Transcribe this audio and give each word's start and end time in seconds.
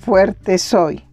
fuerte 0.00 0.58
soy. 0.58 1.04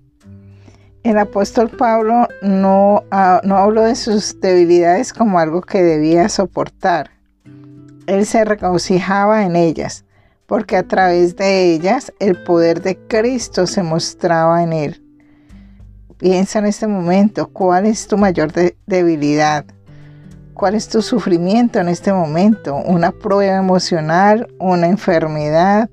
El 1.04 1.18
apóstol 1.18 1.70
Pablo 1.70 2.28
no, 2.44 3.04
ah, 3.10 3.42
no 3.44 3.58
habló 3.58 3.84
de 3.84 3.96
sus 3.96 4.40
debilidades 4.40 5.14
como 5.14 5.40
algo 5.40 5.62
que 5.62 5.82
debía 5.82 6.30
soportar. 6.30 7.10
Él 8.06 8.26
se 8.26 8.46
regocijaba 8.46 9.44
en 9.44 9.56
ellas, 9.56 10.06
porque 10.46 10.78
a 10.78 10.84
través 10.84 11.36
de 11.36 11.74
ellas 11.74 12.14
el 12.20 12.44
poder 12.44 12.82
de 12.82 12.98
Cristo 13.08 13.66
se 13.66 13.82
mostraba 13.82 14.62
en 14.62 14.74
él. 14.74 15.04
Piensa 16.18 16.60
en 16.60 16.68
este 16.68 16.86
momento, 16.86 17.48
¿cuál 17.48 17.88
es 17.88 18.06
tu 18.06 18.16
mayor 18.16 18.52
debilidad? 18.86 19.66
¿Cuál 20.54 20.76
es 20.76 20.88
tu 20.88 21.02
sufrimiento 21.02 21.80
en 21.80 21.88
este 21.88 22.14
momento? 22.14 22.76
¿Una 22.76 23.12
prueba 23.12 23.58
emocional? 23.58 24.48
¿Una 24.60 24.86
enfermedad? 24.86 25.90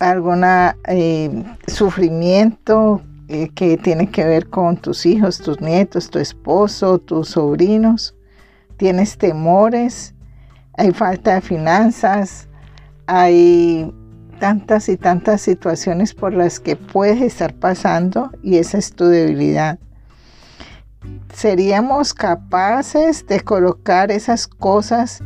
¿Algún 0.00 0.42
eh, 0.88 1.44
sufrimiento 1.66 3.02
eh, 3.28 3.50
que 3.54 3.76
tiene 3.76 4.10
que 4.10 4.24
ver 4.24 4.48
con 4.48 4.78
tus 4.78 5.04
hijos, 5.04 5.38
tus 5.38 5.60
nietos, 5.60 6.08
tu 6.08 6.18
esposo, 6.18 6.98
tus 6.98 7.28
sobrinos? 7.28 8.16
¿Tienes 8.78 9.18
temores? 9.18 10.14
¿Hay 10.78 10.92
falta 10.92 11.34
de 11.34 11.42
finanzas? 11.42 12.48
¿Hay 13.06 13.92
tantas 14.38 14.88
y 14.88 14.96
tantas 14.96 15.42
situaciones 15.42 16.14
por 16.14 16.32
las 16.32 16.60
que 16.60 16.76
puedes 16.76 17.20
estar 17.20 17.52
pasando 17.52 18.30
y 18.42 18.56
esa 18.56 18.78
es 18.78 18.94
tu 18.94 19.04
debilidad? 19.04 19.78
¿Seríamos 21.34 22.14
capaces 22.14 23.26
de 23.26 23.40
colocar 23.40 24.10
esas 24.10 24.46
cosas 24.46 25.22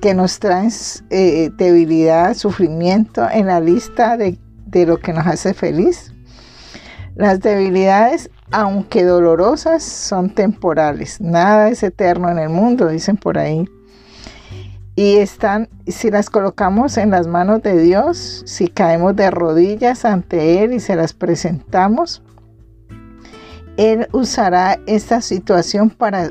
que 0.00 0.14
nos 0.14 0.38
traen 0.38 0.70
eh, 1.10 1.50
debilidad, 1.56 2.34
sufrimiento 2.34 3.28
en 3.30 3.46
la 3.46 3.60
lista 3.60 4.16
de, 4.16 4.38
de 4.66 4.86
lo 4.86 4.98
que 4.98 5.12
nos 5.12 5.26
hace 5.26 5.54
feliz? 5.54 6.12
Las 7.14 7.40
debilidades, 7.40 8.30
aunque 8.52 9.02
dolorosas, 9.02 9.82
son 9.82 10.30
temporales. 10.30 11.20
Nada 11.20 11.68
es 11.68 11.82
eterno 11.82 12.30
en 12.30 12.38
el 12.38 12.48
mundo, 12.48 12.86
dicen 12.88 13.16
por 13.16 13.38
ahí. 13.38 13.68
Y 14.94 15.16
están, 15.16 15.68
si 15.86 16.10
las 16.10 16.30
colocamos 16.30 16.96
en 16.96 17.10
las 17.10 17.26
manos 17.26 17.62
de 17.62 17.80
Dios, 17.80 18.42
si 18.46 18.68
caemos 18.68 19.14
de 19.14 19.30
rodillas 19.30 20.04
ante 20.04 20.62
Él 20.62 20.72
y 20.72 20.80
se 20.80 20.96
las 20.96 21.12
presentamos, 21.12 22.22
Él 23.76 24.08
usará 24.12 24.78
esta 24.86 25.20
situación 25.20 25.90
para, 25.90 26.30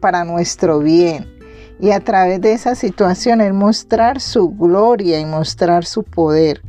para 0.00 0.24
nuestro 0.24 0.80
bien. 0.80 1.33
Y 1.80 1.90
a 1.90 2.00
través 2.00 2.40
de 2.40 2.52
esa 2.52 2.74
situación, 2.74 3.40
Él 3.40 3.52
mostrar 3.52 4.20
su 4.20 4.50
gloria 4.50 5.18
y 5.20 5.24
mostrar 5.24 5.84
su 5.84 6.02
poder. 6.02 6.62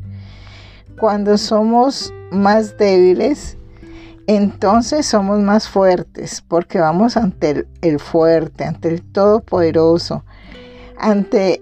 Cuando 0.98 1.38
somos 1.38 2.14
más 2.32 2.78
débiles, 2.78 3.58
entonces 4.28 5.06
somos 5.06 5.40
más 5.40 5.70
fuertes, 5.70 6.44
porque 6.48 6.80
vamos 6.80 7.16
ante 7.16 7.68
el, 7.82 8.00
fuerte, 8.00 8.64
ante 8.64 8.90
el 8.90 9.04
todopoderoso, 9.04 10.24
ante 10.98 11.62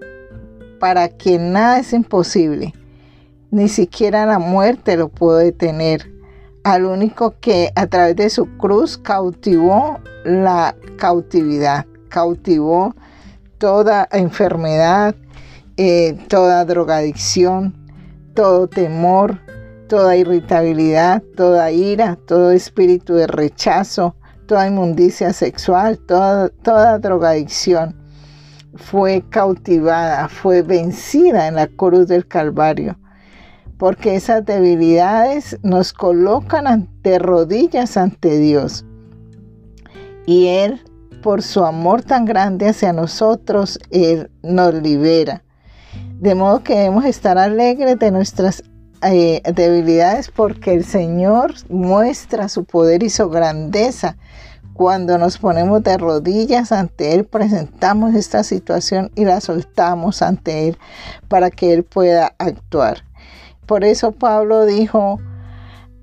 para 0.79 1.09
quien 1.09 1.51
nada 1.51 1.79
es 1.79 1.91
imposible. 1.91 2.73
Ni 3.51 3.67
siquiera 3.67 4.25
la 4.25 4.39
muerte 4.39 4.95
lo 4.95 5.09
pudo 5.09 5.37
detener. 5.37 6.09
Al 6.63 6.85
único 6.85 7.35
que 7.41 7.71
a 7.75 7.87
través 7.87 8.15
de 8.15 8.29
su 8.29 8.47
cruz 8.57 8.97
cautivó 8.97 9.99
la 10.23 10.75
cautividad, 10.97 11.85
cautivó 12.07 12.95
toda 13.57 14.07
enfermedad, 14.11 15.15
eh, 15.77 16.17
toda 16.27 16.65
drogadicción, 16.65 17.75
todo 18.33 18.67
temor, 18.67 19.39
toda 19.87 20.15
irritabilidad, 20.15 21.21
toda 21.35 21.71
ira, 21.71 22.17
todo 22.27 22.51
espíritu 22.51 23.13
de 23.15 23.27
rechazo, 23.27 24.15
toda 24.47 24.67
inmundicia 24.67 25.33
sexual, 25.33 25.99
toda, 25.99 26.49
toda 26.49 26.99
drogadicción 26.99 27.95
fue 28.75 29.23
cautivada, 29.29 30.27
fue 30.27 30.61
vencida 30.61 31.47
en 31.47 31.55
la 31.55 31.67
cruz 31.67 32.07
del 32.07 32.27
Calvario, 32.27 32.97
porque 33.77 34.15
esas 34.15 34.45
debilidades 34.45 35.59
nos 35.63 35.93
colocan 35.93 36.67
ante 36.67 37.19
rodillas 37.19 37.97
ante 37.97 38.39
Dios. 38.39 38.85
Y 40.25 40.47
Él, 40.47 40.81
por 41.23 41.41
su 41.41 41.63
amor 41.63 42.03
tan 42.03 42.25
grande 42.25 42.67
hacia 42.69 42.93
nosotros, 42.93 43.79
Él 43.89 44.29
nos 44.43 44.75
libera. 44.75 45.43
De 46.19 46.35
modo 46.35 46.63
que 46.63 46.75
debemos 46.75 47.05
estar 47.05 47.37
alegres 47.37 47.97
de 47.97 48.11
nuestras 48.11 48.63
eh, 49.01 49.41
debilidades 49.55 50.29
porque 50.29 50.73
el 50.73 50.85
Señor 50.85 51.55
muestra 51.69 52.49
su 52.49 52.65
poder 52.65 53.01
y 53.01 53.09
su 53.09 53.29
grandeza. 53.29 54.17
Cuando 54.73 55.17
nos 55.17 55.37
ponemos 55.37 55.83
de 55.83 55.97
rodillas 55.97 56.71
ante 56.71 57.13
Él, 57.13 57.25
presentamos 57.25 58.15
esta 58.15 58.43
situación 58.43 59.11
y 59.15 59.23
la 59.25 59.39
soltamos 59.39 60.21
ante 60.21 60.67
Él 60.67 60.77
para 61.29 61.51
que 61.51 61.73
Él 61.73 61.83
pueda 61.83 62.33
actuar. 62.37 63.03
Por 63.65 63.83
eso 63.83 64.11
Pablo 64.11 64.65
dijo 64.65 65.19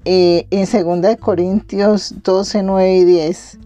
eh, 0.05 0.47
en 0.51 1.03
2 1.03 1.17
Corintios 1.17 2.15
12, 2.23 2.63
9 2.63 2.95
y 2.97 3.05
10, 3.05 3.59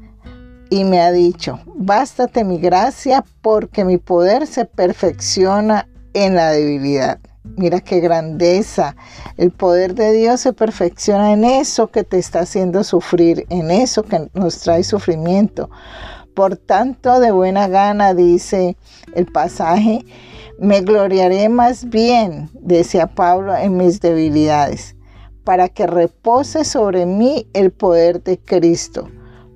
y 0.74 0.82
me 0.82 1.00
ha 1.00 1.12
dicho, 1.12 1.60
bástate 1.76 2.42
mi 2.42 2.58
gracia 2.58 3.24
porque 3.42 3.84
mi 3.84 3.96
poder 3.96 4.44
se 4.48 4.64
perfecciona 4.64 5.88
en 6.14 6.34
la 6.34 6.50
debilidad. 6.50 7.20
Mira 7.44 7.78
qué 7.80 8.00
grandeza. 8.00 8.96
El 9.36 9.52
poder 9.52 9.94
de 9.94 10.12
Dios 10.12 10.40
se 10.40 10.52
perfecciona 10.52 11.32
en 11.32 11.44
eso 11.44 11.92
que 11.92 12.02
te 12.02 12.18
está 12.18 12.40
haciendo 12.40 12.82
sufrir, 12.82 13.46
en 13.50 13.70
eso 13.70 14.02
que 14.02 14.28
nos 14.34 14.58
trae 14.58 14.82
sufrimiento. 14.82 15.70
Por 16.34 16.56
tanto, 16.56 17.20
de 17.20 17.30
buena 17.30 17.68
gana, 17.68 18.12
dice 18.12 18.76
el 19.14 19.26
pasaje, 19.26 20.04
me 20.58 20.80
gloriaré 20.80 21.48
más 21.50 21.88
bien, 21.88 22.50
decía 22.52 23.06
Pablo, 23.06 23.54
en 23.54 23.76
mis 23.76 24.00
debilidades, 24.00 24.96
para 25.44 25.68
que 25.68 25.86
repose 25.86 26.64
sobre 26.64 27.06
mí 27.06 27.46
el 27.52 27.70
poder 27.70 28.24
de 28.24 28.38
Cristo, 28.38 29.08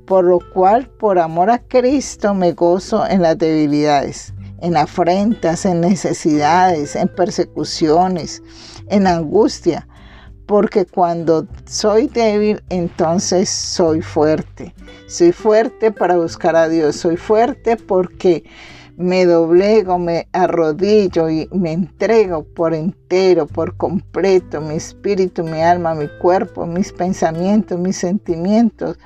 por 0.09 0.25
lo 0.25 0.41
cual, 0.55 0.89
por 0.89 1.19
amor 1.19 1.51
a 1.51 1.59
Cristo, 1.59 2.35
me 2.35 2.53
gozo 2.53 3.07
en 3.07 3.23
las 3.23 3.39
debilidades 3.39 4.33
en 4.61 4.77
afrentas, 4.77 5.65
en 5.65 5.81
necesidades, 5.81 6.97
en 6.97 7.09
persecuciones, 7.09 8.43
en 8.89 9.07
angustia, 9.07 9.87
porque 10.47 10.87
cuando 10.87 11.47
soy 11.67 12.09
débil, 12.09 12.63
entonces 12.71 13.49
soy 13.49 14.03
fuerte. 14.03 14.75
Soy 15.07 15.33
fuerte 15.33 15.93
para 15.93 16.17
buscar 16.17 16.57
a 16.57 16.69
Dios, 16.69 16.97
soy 16.97 17.17
fuerte 17.17 17.77
porque 17.77 18.45
me 18.97 19.27
doblego, 19.27 19.99
me 19.99 20.27
arrodillo 20.33 21.31
y 21.31 21.49
me 21.53 21.73
entrego 21.73 22.43
por 22.43 22.75
entero, 22.75 23.47
por 23.47 23.77
completo, 23.77 24.61
mi 24.61 24.75
espíritu, 24.75 25.45
mi 25.45 25.61
alma, 25.63 25.95
mi 25.95 26.09
cuerpo, 26.21 26.67
mis 26.67 26.93
pensamientos, 26.93 27.79
mis 27.79 27.97
sentimientos 27.97 28.99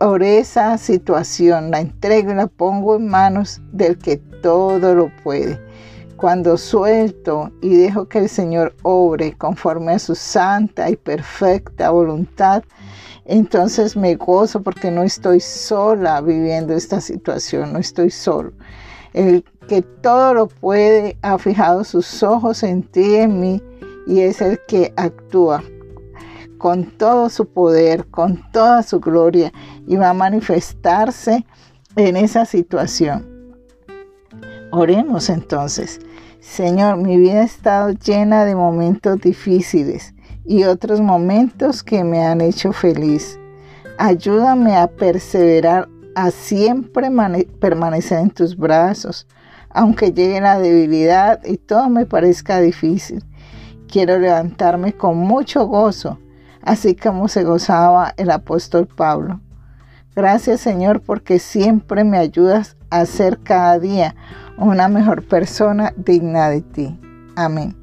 por 0.00 0.22
esa 0.22 0.78
situación, 0.78 1.70
la 1.70 1.80
entrego 1.80 2.32
y 2.32 2.34
la 2.34 2.46
pongo 2.46 2.96
en 2.96 3.06
manos 3.06 3.60
del 3.70 3.98
que 3.98 4.16
todo 4.16 4.94
lo 4.94 5.10
puede. 5.22 5.60
Cuando 6.16 6.56
suelto 6.56 7.52
y 7.60 7.76
dejo 7.76 8.08
que 8.08 8.20
el 8.20 8.30
Señor 8.30 8.74
obre 8.82 9.34
conforme 9.34 9.92
a 9.92 9.98
su 9.98 10.14
santa 10.14 10.88
y 10.88 10.96
perfecta 10.96 11.90
voluntad, 11.90 12.64
entonces 13.26 13.94
me 13.94 14.14
gozo 14.14 14.62
porque 14.62 14.90
no 14.90 15.02
estoy 15.02 15.38
sola 15.38 16.22
viviendo 16.22 16.72
esta 16.72 17.02
situación, 17.02 17.70
no 17.74 17.78
estoy 17.78 18.10
solo. 18.10 18.52
El 19.12 19.44
que 19.68 19.82
todo 19.82 20.32
lo 20.32 20.48
puede 20.48 21.18
ha 21.20 21.36
fijado 21.36 21.84
sus 21.84 22.22
ojos 22.22 22.62
en 22.62 22.84
ti 22.84 23.16
en 23.16 23.38
mí 23.38 23.62
y 24.06 24.20
es 24.20 24.40
el 24.40 24.58
que 24.66 24.94
actúa 24.96 25.62
con 26.60 26.84
todo 26.84 27.30
su 27.30 27.46
poder, 27.46 28.06
con 28.08 28.42
toda 28.52 28.82
su 28.82 29.00
gloria 29.00 29.50
y 29.86 29.96
va 29.96 30.10
a 30.10 30.14
manifestarse 30.14 31.46
en 31.96 32.16
esa 32.16 32.44
situación. 32.44 33.56
Oremos 34.70 35.30
entonces. 35.30 36.00
Señor, 36.40 36.98
mi 36.98 37.16
vida 37.16 37.40
ha 37.40 37.44
estado 37.44 37.92
llena 37.92 38.44
de 38.44 38.54
momentos 38.54 39.18
difíciles 39.22 40.14
y 40.44 40.64
otros 40.64 41.00
momentos 41.00 41.82
que 41.82 42.04
me 42.04 42.26
han 42.26 42.42
hecho 42.42 42.74
feliz. 42.74 43.40
Ayúdame 43.96 44.76
a 44.76 44.86
perseverar, 44.86 45.88
a 46.14 46.30
siempre 46.30 47.08
permanecer 47.58 48.18
en 48.18 48.30
tus 48.30 48.54
brazos, 48.54 49.26
aunque 49.70 50.12
llegue 50.12 50.42
la 50.42 50.58
debilidad 50.58 51.42
y 51.42 51.56
todo 51.56 51.88
me 51.88 52.04
parezca 52.04 52.60
difícil. 52.60 53.24
Quiero 53.88 54.18
levantarme 54.18 54.92
con 54.92 55.16
mucho 55.16 55.66
gozo 55.66 56.18
así 56.62 56.94
como 56.94 57.28
se 57.28 57.44
gozaba 57.44 58.14
el 58.16 58.30
apóstol 58.30 58.86
Pablo. 58.86 59.40
Gracias 60.14 60.60
Señor 60.60 61.00
porque 61.00 61.38
siempre 61.38 62.04
me 62.04 62.18
ayudas 62.18 62.76
a 62.90 63.06
ser 63.06 63.38
cada 63.38 63.78
día 63.78 64.14
una 64.56 64.88
mejor 64.88 65.26
persona 65.26 65.92
digna 65.96 66.48
de 66.50 66.62
ti. 66.62 67.00
Amén. 67.36 67.79